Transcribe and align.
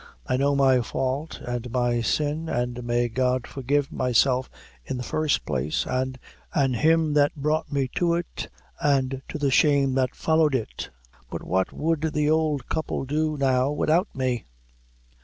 I 0.25 0.35
know 0.35 0.55
my 0.55 0.81
fault, 0.81 1.39
an' 1.47 1.65
my 1.69 2.01
sin, 2.01 2.49
an' 2.49 2.75
may 2.83 3.07
God 3.07 3.45
forgive 3.45 3.91
myself 3.91 4.49
in 4.83 4.97
the 4.97 5.03
first 5.03 5.45
place, 5.45 5.85
an' 5.85 6.17
him 6.73 7.13
that 7.13 7.35
brought 7.35 7.71
me 7.71 7.87
to 7.97 8.15
it, 8.15 8.49
an' 8.81 9.21
to 9.27 9.37
the 9.37 9.51
shame 9.51 9.93
that 9.93 10.15
followed 10.15 10.55
it! 10.55 10.89
But 11.29 11.43
what 11.43 11.71
would 11.71 12.01
the 12.13 12.29
ould 12.31 12.67
couple 12.67 13.05
do 13.05 13.37
now 13.37 13.69
widout 13.69 14.07
me?" 14.15 14.45